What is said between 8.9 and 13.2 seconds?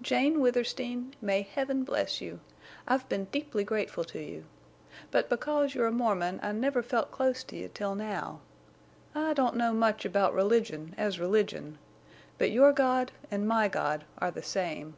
I don't know much about religion as religion, but your God